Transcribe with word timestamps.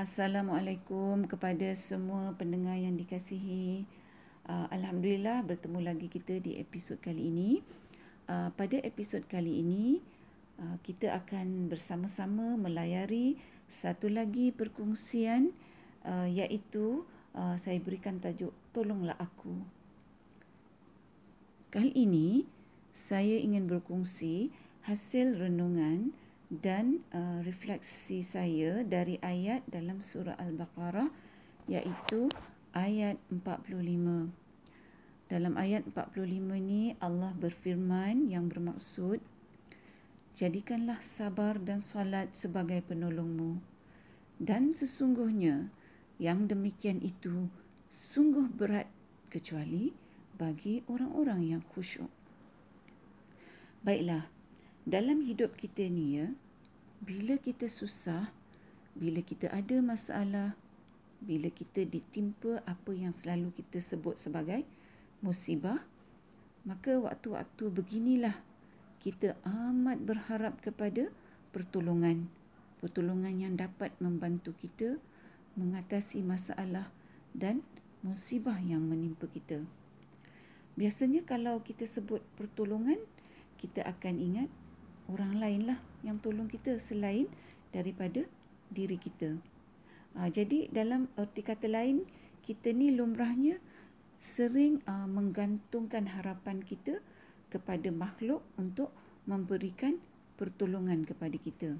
Assalamualaikum 0.00 1.28
kepada 1.28 1.76
semua 1.76 2.32
pendengar 2.32 2.72
yang 2.72 2.96
dikasihi. 2.96 3.84
Uh, 4.48 4.64
Alhamdulillah 4.72 5.44
bertemu 5.44 5.92
lagi 5.92 6.08
kita 6.08 6.40
di 6.40 6.56
episod 6.56 6.96
kali 7.04 7.28
ini. 7.28 7.60
Uh, 8.24 8.48
pada 8.56 8.80
episod 8.80 9.20
kali 9.28 9.60
ini 9.60 10.00
uh, 10.56 10.80
kita 10.80 11.12
akan 11.20 11.68
bersama-sama 11.68 12.56
melayari 12.56 13.36
satu 13.68 14.08
lagi 14.08 14.56
perkongsian 14.56 15.52
uh, 16.08 16.24
iaitu 16.24 17.04
uh, 17.36 17.60
saya 17.60 17.76
berikan 17.76 18.24
tajuk 18.24 18.56
Tolonglah 18.72 19.20
Aku. 19.20 19.52
Kali 21.68 21.92
ini 21.92 22.48
saya 22.96 23.36
ingin 23.36 23.68
berkongsi 23.68 24.48
hasil 24.80 25.36
renungan 25.36 26.16
dan 26.50 27.06
uh, 27.14 27.40
refleksi 27.46 28.26
saya 28.26 28.82
dari 28.82 29.22
ayat 29.22 29.62
dalam 29.70 30.02
surah 30.02 30.34
Al-Baqarah 30.34 31.06
iaitu 31.70 32.26
ayat 32.74 33.22
45. 33.30 33.70
Dalam 35.30 35.54
ayat 35.54 35.86
45 35.86 36.26
ni 36.58 36.98
Allah 36.98 37.30
berfirman 37.38 38.26
yang 38.26 38.50
bermaksud 38.50 39.22
Jadikanlah 40.34 40.98
sabar 41.02 41.58
dan 41.58 41.78
salat 41.78 42.34
sebagai 42.34 42.82
penolongmu 42.86 43.62
dan 44.40 44.72
sesungguhnya 44.72 45.68
yang 46.16 46.48
demikian 46.48 47.04
itu 47.04 47.52
sungguh 47.92 48.48
berat 48.48 48.88
kecuali 49.28 49.92
bagi 50.40 50.80
orang-orang 50.88 51.52
yang 51.52 51.62
khusyuk. 51.76 52.08
Baiklah, 53.84 54.39
dalam 54.88 55.20
hidup 55.24 55.56
kita 55.56 55.84
ni 55.86 56.20
ya, 56.20 56.28
bila 57.00 57.36
kita 57.40 57.68
susah, 57.68 58.32
bila 58.96 59.20
kita 59.24 59.48
ada 59.52 59.76
masalah, 59.80 60.56
bila 61.20 61.52
kita 61.52 61.84
ditimpa 61.84 62.64
apa 62.64 62.92
yang 62.96 63.12
selalu 63.12 63.52
kita 63.52 63.80
sebut 63.80 64.16
sebagai 64.16 64.64
musibah, 65.20 65.84
maka 66.64 66.96
waktu-waktu 66.96 67.72
beginilah 67.72 68.36
kita 69.00 69.36
amat 69.44 70.00
berharap 70.00 70.60
kepada 70.60 71.08
pertolongan. 71.52 72.28
Pertolongan 72.80 73.36
yang 73.36 73.54
dapat 73.56 73.92
membantu 74.00 74.56
kita 74.56 74.96
mengatasi 75.56 76.24
masalah 76.24 76.88
dan 77.36 77.60
musibah 78.00 78.56
yang 78.60 78.80
menimpa 78.80 79.28
kita. 79.28 79.60
Biasanya 80.76 81.24
kalau 81.28 81.60
kita 81.60 81.84
sebut 81.84 82.24
pertolongan, 82.40 82.96
kita 83.60 83.84
akan 83.84 84.16
ingat 84.16 84.48
orang 85.10 85.42
lain 85.42 85.62
lah 85.74 85.78
yang 86.06 86.22
tolong 86.22 86.46
kita 86.46 86.78
selain 86.78 87.26
daripada 87.74 88.22
diri 88.70 88.94
kita. 88.96 89.34
Ha, 90.14 90.30
jadi 90.30 90.70
dalam 90.70 91.10
erti 91.18 91.42
kata 91.42 91.66
lain, 91.66 92.06
kita 92.46 92.70
ni 92.70 92.94
lumrahnya 92.94 93.58
sering 94.22 94.84
uh, 94.86 95.06
menggantungkan 95.06 96.06
harapan 96.06 96.62
kita 96.62 97.02
kepada 97.50 97.90
makhluk 97.90 98.44
untuk 98.54 98.94
memberikan 99.26 99.98
pertolongan 100.38 101.04
kepada 101.04 101.36
kita. 101.36 101.70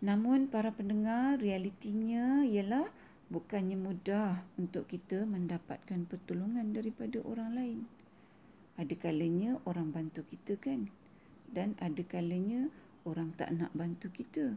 Namun 0.00 0.48
para 0.48 0.72
pendengar, 0.72 1.36
realitinya 1.38 2.40
ialah 2.46 2.88
bukannya 3.28 3.76
mudah 3.76 4.42
untuk 4.56 4.88
kita 4.88 5.28
mendapatkan 5.28 6.08
pertolongan 6.08 6.72
daripada 6.72 7.20
orang 7.22 7.50
lain. 7.52 7.78
Ada 8.80 8.96
kalanya 8.96 9.60
orang 9.68 9.92
bantu 9.92 10.24
kita 10.24 10.56
kan? 10.56 10.88
Dan 11.50 11.74
ada 11.82 12.00
kalanya 12.06 12.70
orang 13.02 13.34
tak 13.34 13.50
nak 13.54 13.70
bantu 13.74 14.10
kita 14.10 14.56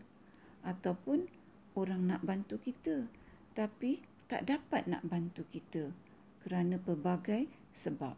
ataupun 0.64 1.28
orang 1.74 2.08
nak 2.08 2.22
bantu 2.24 2.62
kita 2.62 3.10
tapi 3.54 4.02
tak 4.30 4.50
dapat 4.50 4.90
nak 4.90 5.06
bantu 5.06 5.46
kita 5.50 5.94
kerana 6.46 6.82
pelbagai 6.82 7.48
sebab. 7.74 8.18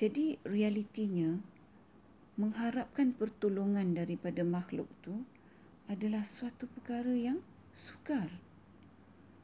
Jadi 0.00 0.40
realitinya 0.48 1.36
mengharapkan 2.40 3.12
pertolongan 3.12 3.92
daripada 3.92 4.40
makhluk 4.40 4.88
tu 5.04 5.28
adalah 5.92 6.24
suatu 6.24 6.64
perkara 6.70 7.12
yang 7.12 7.44
sukar. 7.76 8.32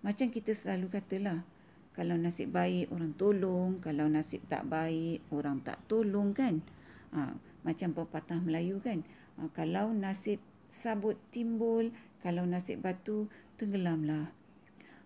Macam 0.00 0.32
kita 0.32 0.56
selalu 0.56 0.88
katalah, 0.96 1.44
kalau 1.92 2.16
nasib 2.16 2.56
baik 2.56 2.88
orang 2.92 3.12
tolong, 3.16 3.82
kalau 3.84 4.08
nasib 4.08 4.44
tak 4.48 4.64
baik 4.64 5.24
orang 5.28 5.60
tak 5.60 5.80
tolong 5.90 6.32
kan. 6.32 6.64
Ha, 7.12 7.36
macam 7.66 7.90
pepatah 7.90 8.38
Melayu 8.38 8.78
kan? 8.78 9.02
Uh, 9.34 9.50
kalau 9.50 9.90
nasib 9.90 10.38
sabut 10.70 11.18
timbul 11.34 11.90
kalau 12.22 12.46
nasib 12.46 12.78
batu 12.78 13.26
tenggelamlah. 13.58 14.30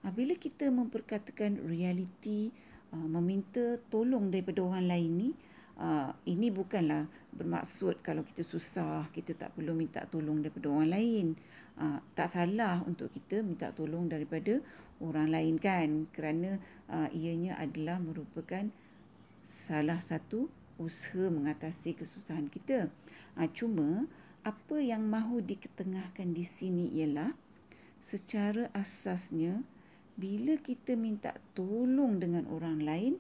Uh, 0.04 0.12
bila 0.12 0.36
kita 0.36 0.68
memperkatakan 0.68 1.56
realiti 1.64 2.52
uh, 2.92 3.08
meminta 3.08 3.80
tolong 3.88 4.28
daripada 4.28 4.60
orang 4.60 4.84
lain 4.84 5.12
ni 5.16 5.30
ini 6.28 6.52
bukanlah 6.52 7.08
bermaksud 7.32 8.04
kalau 8.04 8.20
kita 8.20 8.44
susah 8.44 9.08
kita 9.16 9.32
tak 9.32 9.56
perlu 9.56 9.72
minta 9.72 10.04
tolong 10.04 10.44
daripada 10.44 10.68
orang 10.68 10.92
lain. 10.92 11.26
Tak 12.12 12.28
salah 12.36 12.84
untuk 12.84 13.08
kita 13.08 13.40
minta 13.40 13.72
tolong 13.72 14.04
daripada 14.04 14.60
orang 15.00 15.32
lain 15.32 15.56
kan? 15.56 16.04
Kerana 16.12 16.60
ianya 17.16 17.56
adalah 17.56 17.96
merupakan 17.96 18.68
salah 19.48 20.04
satu 20.04 20.52
usaha 20.80 21.28
mengatasi 21.28 21.92
kesusahan 21.92 22.48
kita. 22.48 22.88
Ha, 23.36 23.44
cuma 23.52 24.08
apa 24.40 24.80
yang 24.80 25.04
mahu 25.04 25.44
diketengahkan 25.44 26.32
di 26.32 26.42
sini 26.48 26.88
ialah 26.96 27.36
secara 28.00 28.72
asasnya 28.72 29.60
bila 30.16 30.56
kita 30.56 30.96
minta 30.96 31.36
tolong 31.52 32.16
dengan 32.16 32.48
orang 32.48 32.80
lain 32.80 33.14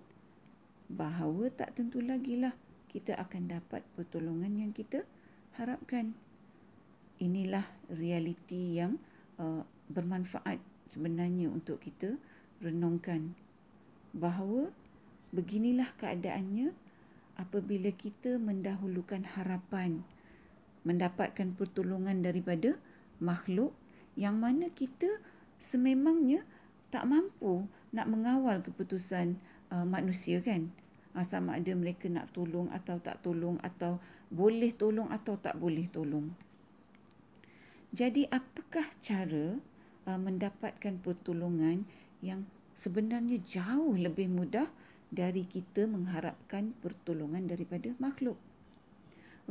bahawa 0.88 1.52
tak 1.52 1.76
tentu 1.76 2.00
lagi 2.00 2.40
lah 2.40 2.56
kita 2.90 3.14
akan 3.14 3.60
dapat 3.60 3.86
pertolongan 3.94 4.66
yang 4.66 4.72
kita 4.74 5.06
harapkan. 5.54 6.16
Inilah 7.20 7.68
realiti 7.92 8.80
yang 8.80 8.96
uh, 9.36 9.62
bermanfaat 9.92 10.58
sebenarnya 10.90 11.52
untuk 11.52 11.78
kita 11.84 12.16
renungkan 12.58 13.36
bahawa 14.10 14.74
beginilah 15.30 15.86
keadaannya 16.00 16.74
apabila 17.40 17.88
kita 17.96 18.36
mendahulukan 18.36 19.24
harapan 19.24 20.04
mendapatkan 20.84 21.56
pertolongan 21.56 22.20
daripada 22.20 22.76
makhluk 23.16 23.72
yang 24.16 24.36
mana 24.36 24.68
kita 24.72 25.08
sememangnya 25.56 26.44
tak 26.92 27.08
mampu 27.08 27.64
nak 27.92 28.06
mengawal 28.08 28.60
keputusan 28.60 29.40
uh, 29.72 29.84
manusia 29.88 30.44
kan? 30.44 30.68
Uh, 31.16 31.24
sama 31.24 31.56
ada 31.56 31.72
mereka 31.72 32.08
nak 32.12 32.28
tolong 32.36 32.68
atau 32.72 33.00
tak 33.00 33.24
tolong 33.24 33.56
atau 33.64 33.96
boleh 34.28 34.72
tolong 34.76 35.08
atau 35.08 35.36
tak 35.40 35.56
boleh 35.56 35.88
tolong. 35.88 36.32
Jadi 37.90 38.28
apakah 38.30 38.86
cara 39.02 39.58
uh, 40.06 40.20
mendapatkan 40.20 41.00
pertolongan 41.02 41.82
yang 42.22 42.46
sebenarnya 42.78 43.42
jauh 43.44 43.98
lebih 43.98 44.30
mudah 44.30 44.70
dari 45.10 45.42
kita 45.44 45.90
mengharapkan 45.90 46.72
pertolongan 46.78 47.50
daripada 47.50 47.90
makhluk. 47.98 48.38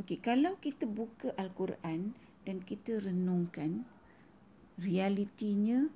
Okey, 0.00 0.16
kalau 0.24 0.56
kita 0.56 0.88
buka 0.88 1.36
Al-Quran 1.36 2.16
dan 2.48 2.64
kita 2.64 3.04
renungkan 3.04 3.84
realitinya 4.80 5.92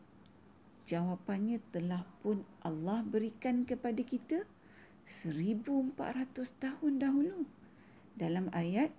jawapannya 0.84 1.64
telah 1.72 2.04
pun 2.20 2.44
Allah 2.60 3.00
berikan 3.00 3.64
kepada 3.64 4.04
kita 4.04 4.44
1400 5.08 5.96
tahun 6.60 6.92
dahulu 7.00 7.48
dalam 8.20 8.52
ayat 8.52 8.92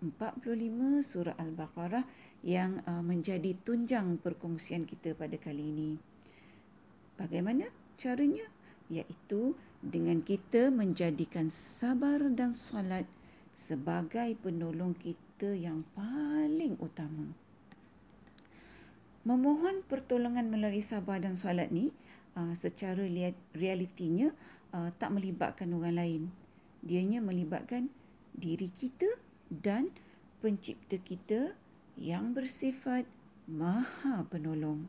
45 0.00 1.04
surah 1.04 1.36
Al-Baqarah 1.36 2.04
yang 2.40 2.80
uh, 2.88 3.04
menjadi 3.04 3.52
tunjang 3.64 4.16
perkongsian 4.20 4.88
kita 4.88 5.12
pada 5.12 5.36
kali 5.36 5.60
ini. 5.60 5.90
Bagaimana 7.20 7.68
caranya? 8.00 8.48
Iaitu 8.88 9.52
dengan 9.80 10.20
kita 10.20 10.68
menjadikan 10.68 11.48
sabar 11.48 12.20
dan 12.36 12.52
solat 12.52 13.08
sebagai 13.56 14.36
penolong 14.40 14.92
kita 14.96 15.56
yang 15.56 15.84
paling 15.96 16.76
utama. 16.80 17.32
Memohon 19.24 19.84
pertolongan 19.84 20.48
melalui 20.48 20.80
sabar 20.80 21.20
dan 21.20 21.36
solat 21.36 21.68
ni 21.68 21.92
uh, 22.36 22.52
secara 22.56 23.04
realitinya 23.52 24.32
uh, 24.72 24.88
tak 24.96 25.12
melibatkan 25.12 25.72
orang 25.76 25.96
lain. 25.96 26.22
Dianya 26.80 27.20
melibatkan 27.20 27.92
diri 28.32 28.72
kita 28.72 29.08
dan 29.52 29.92
pencipta 30.40 30.96
kita 30.96 31.52
yang 32.00 32.32
bersifat 32.32 33.04
maha 33.44 34.24
penolong. 34.32 34.88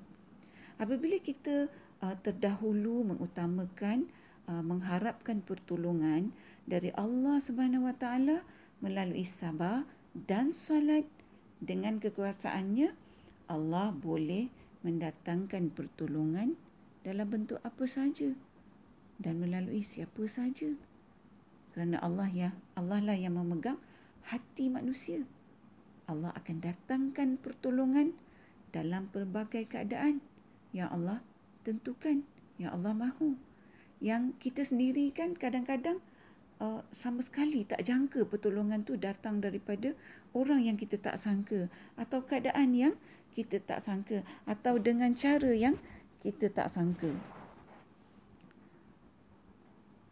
Apabila 0.79 1.19
kita 1.19 1.67
uh, 1.99 2.15
terdahulu 2.23 3.03
mengutamakan 3.03 4.07
mengharapkan 4.59 5.39
pertolongan 5.39 6.35
dari 6.67 6.91
Allah 6.99 7.39
Subhanahu 7.39 7.87
Wa 7.87 7.95
Taala 7.95 8.43
melalui 8.83 9.23
sabar 9.23 9.87
dan 10.11 10.51
solat 10.51 11.07
dengan 11.63 12.03
kekuasaannya 12.03 12.91
Allah 13.47 13.95
boleh 13.95 14.51
mendatangkan 14.83 15.71
pertolongan 15.71 16.59
dalam 17.07 17.27
bentuk 17.29 17.61
apa 17.63 17.85
saja 17.87 18.35
dan 19.21 19.37
melalui 19.37 19.85
siapa 19.85 20.25
saja. 20.25 20.73
Kerana 21.71 22.01
Allah 22.01 22.27
ya, 22.27 22.49
Allah 22.75 22.99
lah 22.99 23.15
yang 23.15 23.37
memegang 23.37 23.77
hati 24.27 24.67
manusia. 24.67 25.23
Allah 26.09 26.35
akan 26.35 26.57
datangkan 26.59 27.39
pertolongan 27.39 28.17
dalam 28.75 29.07
pelbagai 29.13 29.69
keadaan 29.69 30.19
yang 30.75 30.91
Allah 30.91 31.23
tentukan, 31.63 32.25
yang 32.59 32.75
Allah 32.75 32.91
mahu. 32.91 33.37
Yang 34.01 34.33
kita 34.41 34.65
sendiri 34.65 35.13
kan 35.13 35.37
kadang-kadang 35.37 36.01
uh, 36.57 36.81
sama 36.91 37.21
sekali 37.21 37.61
tak 37.63 37.85
jangka 37.85 38.25
pertolongan 38.25 38.81
tu 38.81 38.97
datang 38.97 39.37
daripada 39.37 39.93
orang 40.33 40.65
yang 40.65 40.77
kita 40.77 40.97
tak 40.97 41.21
sangka 41.21 41.69
atau 41.93 42.25
keadaan 42.25 42.73
yang 42.73 42.93
kita 43.37 43.61
tak 43.63 43.79
sangka 43.79 44.25
atau 44.49 44.81
dengan 44.81 45.13
cara 45.13 45.53
yang 45.53 45.77
kita 46.25 46.49
tak 46.49 46.73
sangka. 46.73 47.13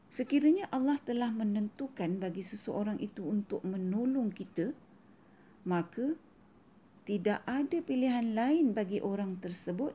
Sekiranya 0.09 0.67
Allah 0.73 0.97
telah 0.99 1.29
menentukan 1.29 2.17
bagi 2.17 2.41
seseorang 2.41 2.97
itu 2.97 3.23
untuk 3.23 3.61
menolong 3.61 4.33
kita, 4.33 4.73
maka 5.63 6.17
tidak 7.05 7.45
ada 7.45 7.77
pilihan 7.79 8.33
lain 8.33 8.73
bagi 8.73 8.99
orang 8.99 9.37
tersebut 9.37 9.93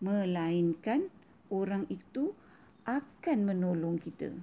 melainkan 0.00 1.10
orang 1.52 1.84
itu 1.92 2.32
akan 2.98 3.38
menolong 3.46 4.02
kita. 4.02 4.34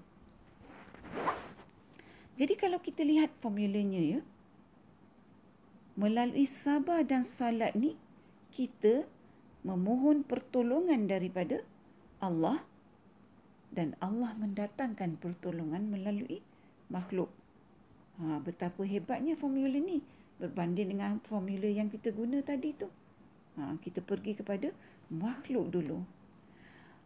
Jadi 2.37 2.53
kalau 2.53 2.77
kita 2.77 3.01
lihat 3.01 3.33
formulanya 3.41 3.97
ya, 3.97 4.21
melalui 5.97 6.45
sabar 6.45 7.01
dan 7.01 7.25
salat 7.25 7.73
ni 7.73 7.97
kita 8.53 9.09
memohon 9.65 10.21
pertolongan 10.21 11.09
daripada 11.09 11.65
Allah 12.21 12.61
dan 13.73 13.97
Allah 13.99 14.37
mendatangkan 14.37 15.17
pertolongan 15.17 15.89
melalui 15.89 16.45
makhluk. 16.93 17.33
Ha, 18.21 18.41
betapa 18.41 18.85
hebatnya 18.85 19.37
formula 19.37 19.77
ni 19.77 20.01
berbanding 20.37 20.93
dengan 20.97 21.17
formula 21.25 21.65
yang 21.65 21.89
kita 21.89 22.13
guna 22.13 22.41
tadi 22.45 22.73
tu. 22.77 22.87
Ha, 23.57 23.77
kita 23.81 24.05
pergi 24.05 24.37
kepada 24.37 24.69
makhluk 25.09 25.73
dulu. 25.73 26.05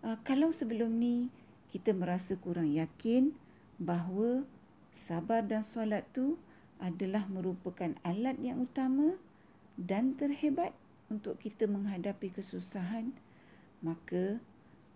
Ha, 0.01 0.17
kalau 0.25 0.49
sebelum 0.49 0.97
ni 0.97 1.29
kita 1.69 1.93
merasa 1.93 2.33
kurang 2.33 2.73
yakin 2.73 3.37
bahawa 3.77 4.41
sabar 4.89 5.45
dan 5.45 5.61
solat 5.61 6.09
tu 6.09 6.41
adalah 6.81 7.29
merupakan 7.29 7.93
alat 8.01 8.35
yang 8.41 8.65
utama 8.65 9.13
dan 9.77 10.17
terhebat 10.17 10.73
untuk 11.13 11.37
kita 11.37 11.69
menghadapi 11.69 12.33
kesusahan, 12.33 13.13
maka 13.85 14.41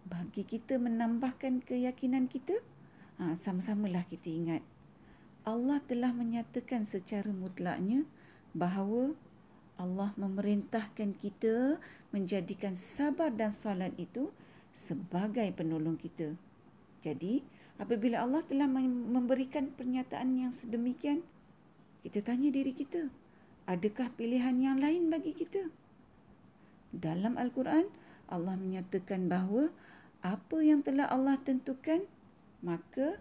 bagi 0.10 0.42
kita 0.42 0.82
menambahkan 0.82 1.62
keyakinan 1.62 2.26
kita, 2.26 2.58
ha, 3.22 3.38
sama-samalah 3.38 4.06
kita 4.10 4.30
ingat. 4.30 4.62
Allah 5.46 5.78
telah 5.86 6.10
menyatakan 6.10 6.90
secara 6.90 7.30
mutlaknya 7.30 8.10
bahawa 8.58 9.14
Allah 9.78 10.10
memerintahkan 10.18 11.14
kita 11.22 11.78
menjadikan 12.10 12.74
sabar 12.74 13.30
dan 13.30 13.54
solat 13.54 13.94
itu 14.02 14.34
sebagai 14.76 15.48
penolong 15.56 15.96
kita. 15.96 16.36
Jadi, 17.00 17.40
apabila 17.80 18.28
Allah 18.28 18.44
telah 18.44 18.68
memberikan 18.68 19.72
pernyataan 19.72 20.36
yang 20.36 20.52
sedemikian, 20.52 21.24
kita 22.04 22.20
tanya 22.22 22.52
diri 22.52 22.76
kita, 22.76 23.08
adakah 23.66 24.12
pilihan 24.14 24.60
yang 24.60 24.78
lain 24.84 25.08
bagi 25.08 25.32
kita? 25.32 25.72
Dalam 26.92 27.40
Al-Quran, 27.40 27.88
Allah 28.28 28.60
menyatakan 28.60 29.32
bahawa 29.32 29.72
apa 30.22 30.58
yang 30.60 30.84
telah 30.84 31.08
Allah 31.08 31.40
tentukan, 31.40 32.04
maka 32.60 33.18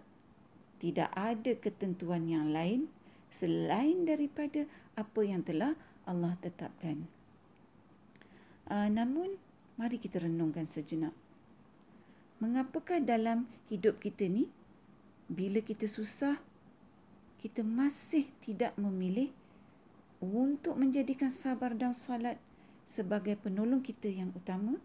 tidak 0.83 1.09
ada 1.15 1.55
ketentuan 1.55 2.27
yang 2.27 2.51
lain 2.51 2.91
selain 3.31 4.03
daripada 4.03 4.67
apa 4.99 5.21
yang 5.23 5.41
telah 5.41 5.73
Allah 6.03 6.35
tetapkan. 6.43 7.07
Uh, 8.65 8.89
namun, 8.89 9.37
mari 9.77 10.01
kita 10.01 10.21
renungkan 10.21 10.65
sejenak. 10.65 11.13
Mengapakah 12.39 12.99
dalam 12.99 13.47
hidup 13.71 14.03
kita 14.03 14.27
ni, 14.27 14.51
bila 15.31 15.63
kita 15.63 15.87
susah, 15.87 16.37
kita 17.39 17.63
masih 17.63 18.27
tidak 18.43 18.75
memilih 18.75 19.31
untuk 20.19 20.75
menjadikan 20.75 21.31
sabar 21.31 21.71
dan 21.77 21.95
salat 21.95 22.41
sebagai 22.85 23.37
penolong 23.39 23.81
kita 23.81 24.09
yang 24.09 24.33
utama? 24.35 24.77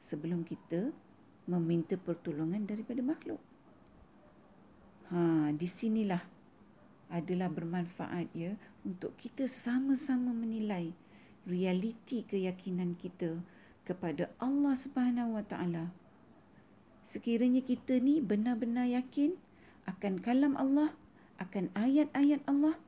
sebelum 0.00 0.42
kita 0.42 0.90
meminta 1.46 1.94
pertolongan 2.00 2.64
daripada 2.64 3.04
makhluk. 3.04 3.38
Ha, 5.12 5.50
di 5.54 5.68
sinilah 5.68 6.22
adalah 7.10 7.50
bermanfaat 7.50 8.30
ya 8.32 8.54
untuk 8.86 9.14
kita 9.18 9.50
sama-sama 9.50 10.30
menilai 10.30 10.94
realiti 11.44 12.22
keyakinan 12.22 12.94
kita 12.94 13.42
kepada 13.82 14.30
Allah 14.38 14.74
Subhanahu 14.78 15.34
Wa 15.38 15.44
Taala. 15.46 15.84
Sekiranya 17.10 17.58
kita 17.58 17.98
ni 17.98 18.22
benar-benar 18.22 18.86
yakin 18.86 19.34
akan 19.90 20.22
kalam 20.22 20.54
Allah, 20.54 20.94
akan 21.42 21.74
ayat-ayat 21.74 22.38
Allah, 22.46 22.78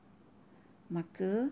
maka 0.86 1.50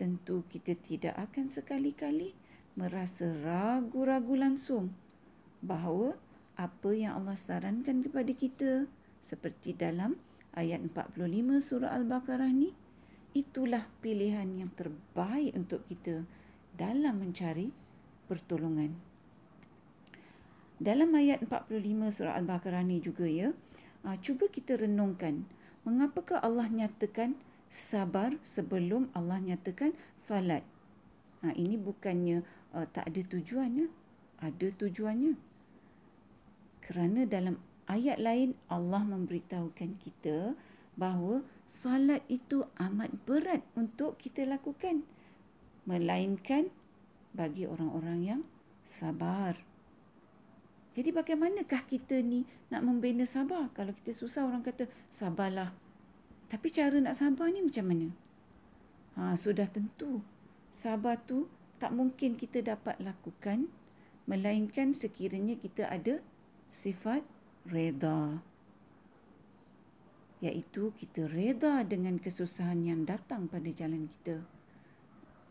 tentu 0.00 0.40
kita 0.48 0.72
tidak 0.80 1.12
akan 1.20 1.52
sekali-kali 1.52 2.32
merasa 2.72 3.28
ragu-ragu 3.44 4.32
langsung 4.32 4.96
bahawa 5.60 6.16
apa 6.56 6.96
yang 6.96 7.20
Allah 7.20 7.36
sarankan 7.36 8.00
kepada 8.00 8.32
kita 8.32 8.88
seperti 9.20 9.76
dalam 9.76 10.16
ayat 10.56 10.88
45 10.88 11.20
surah 11.60 11.92
Al-Baqarah 12.00 12.48
ni 12.48 12.72
itulah 13.36 13.92
pilihan 14.00 14.56
yang 14.56 14.72
terbaik 14.72 15.52
untuk 15.52 15.84
kita 15.84 16.24
dalam 16.80 17.20
mencari 17.20 17.68
pertolongan. 18.24 19.15
Dalam 20.76 21.12
ayat 21.16 21.40
45 21.40 21.72
surah 22.12 22.36
Al-Baqarah 22.36 22.84
ni 22.84 23.00
juga 23.00 23.24
ya, 23.24 23.56
ah, 24.04 24.16
cuba 24.20 24.48
kita 24.52 24.76
renungkan 24.76 25.48
mengapakah 25.86 26.42
Allah 26.42 26.66
nyatakan 26.66 27.38
sabar 27.70 28.34
sebelum 28.42 29.10
Allah 29.14 29.38
nyatakan 29.38 29.94
solat. 30.18 30.66
Ha, 31.44 31.52
ini 31.54 31.76
bukannya 31.78 32.42
uh, 32.74 32.86
tak 32.90 33.12
ada 33.12 33.22
tujuannya. 33.22 33.86
Ada 34.42 34.68
tujuannya. 34.74 35.32
Kerana 36.82 37.26
dalam 37.26 37.58
ayat 37.86 38.18
lain 38.18 38.54
Allah 38.70 39.02
memberitahukan 39.06 39.90
kita 40.02 40.54
bahawa 40.98 41.42
salat 41.66 42.22
itu 42.30 42.66
amat 42.78 43.10
berat 43.26 43.62
untuk 43.74 44.18
kita 44.18 44.46
lakukan. 44.46 45.06
Melainkan 45.86 46.70
bagi 47.36 47.68
orang-orang 47.68 48.18
yang 48.22 48.42
sabar. 48.82 49.65
Jadi 50.96 51.12
bagaimanakah 51.12 51.84
kita 51.84 52.24
ni 52.24 52.48
nak 52.72 52.80
membina 52.80 53.28
sabar? 53.28 53.68
Kalau 53.76 53.92
kita 53.92 54.16
susah 54.16 54.48
orang 54.48 54.64
kata 54.64 54.88
sabarlah. 55.12 55.76
Tapi 56.48 56.72
cara 56.72 56.96
nak 56.96 57.20
sabar 57.20 57.52
ni 57.52 57.60
macam 57.60 57.84
mana? 57.84 58.08
Ha, 59.20 59.36
sudah 59.36 59.68
tentu 59.68 60.24
sabar 60.72 61.20
tu 61.20 61.52
tak 61.76 61.92
mungkin 61.92 62.40
kita 62.40 62.64
dapat 62.64 62.96
lakukan 62.96 63.68
melainkan 64.24 64.96
sekiranya 64.96 65.60
kita 65.60 65.84
ada 65.88 66.24
sifat 66.72 67.20
reda 67.68 68.40
iaitu 70.44 70.92
kita 71.00 71.28
reda 71.32 71.80
dengan 71.84 72.20
kesusahan 72.20 72.84
yang 72.84 73.08
datang 73.08 73.48
pada 73.48 73.68
jalan 73.72 74.08
kita. 74.20 74.44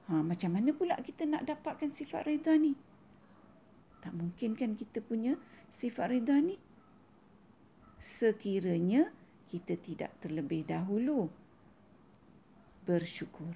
Ha, 0.10 0.22
macam 0.22 0.54
mana 0.54 0.70
pula 0.74 0.98
kita 1.02 1.26
nak 1.26 1.50
dapatkan 1.50 1.90
sifat 1.90 2.30
reda 2.30 2.54
ni? 2.54 2.78
Mungkin 4.16 4.56
kan 4.56 4.80
kita 4.80 5.04
punya 5.04 5.36
sifat 5.68 6.16
reda 6.16 6.40
ni? 6.40 6.56
Sekiranya 8.00 9.12
kita 9.52 9.76
tidak 9.76 10.16
terlebih 10.24 10.64
dahulu 10.64 11.28
bersyukur 12.86 13.52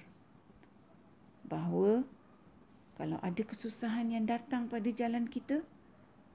bahawa 1.46 2.04
kalau 3.00 3.16
ada 3.24 3.42
kesusahan 3.42 4.12
yang 4.12 4.28
datang 4.28 4.68
pada 4.68 4.92
jalan 4.92 5.24
kita, 5.24 5.64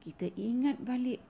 kita 0.01 0.33
ingat 0.33 0.81
balik. 0.81 1.21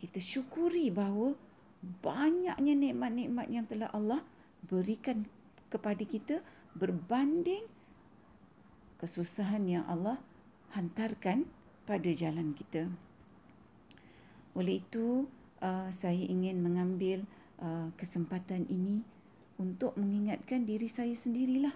Kita 0.00 0.16
syukuri 0.22 0.88
bahawa 0.88 1.36
banyaknya 1.82 2.74
nikmat-nikmat 2.74 3.46
yang 3.52 3.68
telah 3.68 3.92
Allah 3.92 4.24
berikan 4.64 5.28
kepada 5.68 6.00
kita 6.00 6.40
berbanding 6.72 7.66
kesusahan 8.98 9.68
yang 9.68 9.84
Allah 9.84 10.16
hantarkan 10.72 11.44
pada 11.88 12.12
jalan 12.12 12.52
kita. 12.52 12.84
Oleh 14.52 14.84
itu, 14.84 15.24
uh, 15.64 15.88
saya 15.88 16.20
ingin 16.20 16.60
mengambil 16.60 17.24
uh, 17.64 17.88
kesempatan 17.96 18.68
ini 18.68 19.00
untuk 19.56 19.96
mengingatkan 19.96 20.68
diri 20.68 20.86
saya 20.86 21.16
sendirilah 21.16 21.72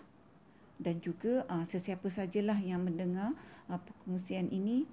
dan 0.76 1.00
juga 1.00 1.48
uh, 1.48 1.64
sesiapa 1.64 2.12
sajalah 2.12 2.60
yang 2.60 2.84
mendengar 2.84 3.32
uh, 3.72 3.80
perkongsian 3.80 4.52
ini 4.52 4.84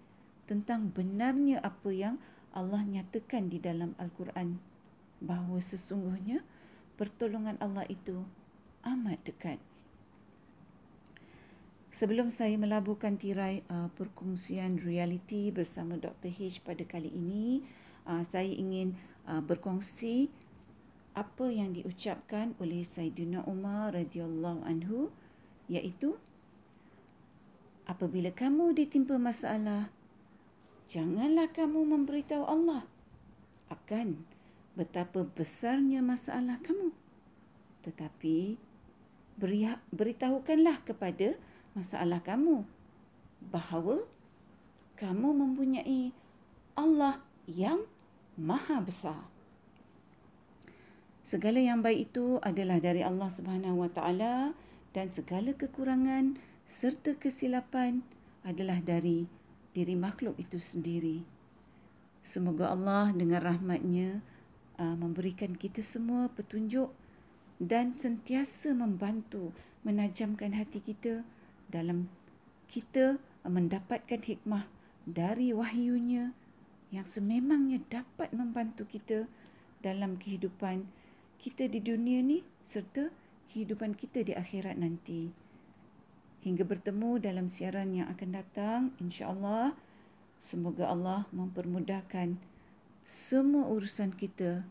tentang 0.47 0.87
benarnya 0.89 1.59
apa 1.59 1.91
yang 1.91 2.15
Allah 2.55 2.81
nyatakan 2.81 3.51
di 3.51 3.61
dalam 3.61 3.93
Al-Quran 4.01 4.57
bahawa 5.21 5.61
sesungguhnya 5.61 6.41
pertolongan 6.97 7.59
Allah 7.61 7.85
itu 7.85 8.25
amat 8.81 9.21
dekat. 9.27 9.59
Sebelum 11.89 12.29
saya 12.29 12.53
melabuhkan 12.53 13.17
tirai 13.17 13.65
uh, 13.65 13.89
perkongsian 13.97 14.77
realiti 14.77 15.49
bersama 15.49 15.97
Dr. 15.97 16.29
H 16.29 16.61
pada 16.61 16.85
kali 16.85 17.09
ini, 17.09 17.65
uh, 18.05 18.21
saya 18.21 18.49
ingin 18.49 18.93
uh, 19.25 19.41
berkongsi 19.41 20.29
apa 21.17 21.49
yang 21.49 21.73
diucapkan 21.73 22.53
oleh 22.61 22.85
Sayyidina 22.85 23.43
Umar 23.49 23.97
radhiyallahu 23.97 24.61
anhu 24.63 25.09
iaitu 25.65 26.15
apabila 27.89 28.29
kamu 28.29 28.77
ditimpa 28.77 29.17
masalah 29.17 29.89
janganlah 30.87 31.49
kamu 31.49 31.81
memberitahu 31.89 32.45
Allah 32.45 32.85
akan 33.73 34.21
betapa 34.77 35.25
besarnya 35.25 35.99
masalah 36.05 36.61
kamu 36.61 36.93
tetapi 37.83 38.55
beritahukanlah 39.91 40.83
kepada 40.85 41.35
masalah 41.73 42.21
kamu 42.21 42.65
bahawa 43.49 44.03
kamu 44.99 45.29
mempunyai 45.31 46.11
Allah 46.75 47.23
yang 47.47 47.83
maha 48.35 48.83
besar. 48.83 49.19
Segala 51.23 51.61
yang 51.61 51.85
baik 51.85 52.09
itu 52.09 52.41
adalah 52.41 52.81
dari 52.81 53.05
Allah 53.05 53.29
Subhanahu 53.29 53.85
Wa 53.85 53.89
Taala 53.93 54.57
dan 54.97 55.13
segala 55.13 55.53
kekurangan 55.53 56.41
serta 56.65 57.13
kesilapan 57.15 58.01
adalah 58.41 58.81
dari 58.81 59.29
diri 59.71 59.93
makhluk 59.93 60.35
itu 60.41 60.57
sendiri. 60.57 61.21
Semoga 62.25 62.73
Allah 62.73 63.13
dengan 63.13 63.45
rahmatnya 63.45 64.25
uh, 64.81 64.95
memberikan 64.97 65.53
kita 65.53 65.85
semua 65.85 66.27
petunjuk 66.33 66.89
dan 67.59 67.93
sentiasa 67.99 68.73
membantu 68.73 69.51
menajamkan 69.83 70.55
hati 70.55 70.81
kita 70.81 71.21
dalam 71.69 72.09
kita 72.69 73.17
mendapatkan 73.45 74.21
hikmah 74.21 74.67
dari 75.09 75.55
wahyunya 75.55 76.33
yang 76.89 77.05
sememangnya 77.05 77.81
dapat 77.89 78.33
membantu 78.33 78.85
kita 78.85 79.29
dalam 79.81 80.17
kehidupan 80.17 80.89
kita 81.39 81.71
di 81.71 81.79
dunia 81.79 82.19
ni 82.19 82.43
serta 82.65 83.09
kehidupan 83.49 83.95
kita 83.95 84.21
di 84.21 84.35
akhirat 84.35 84.75
nanti. 84.75 85.31
Hingga 86.43 86.63
bertemu 86.63 87.19
dalam 87.19 87.47
siaran 87.51 87.95
yang 87.95 88.07
akan 88.11 88.29
datang, 88.31 88.81
insya-Allah 88.99 89.75
semoga 90.39 90.87
Allah 90.87 91.27
mempermudahkan 91.35 92.39
semua 93.03 93.67
urusan 93.67 94.15
kita 94.15 94.63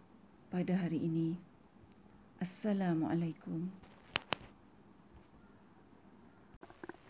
pada 0.49 0.75
hari 0.79 1.03
ini. 1.03 1.37
Assalamualaikum. 2.41 3.88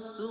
nosso 0.00 0.29